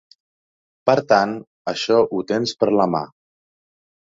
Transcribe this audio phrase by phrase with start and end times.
[0.89, 1.35] Per tant,
[1.73, 3.03] això ho tens per la mà.